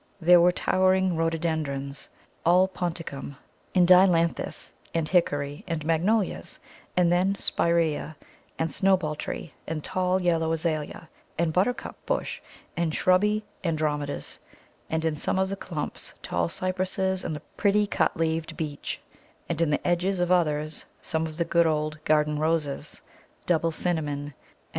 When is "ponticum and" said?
2.67-3.87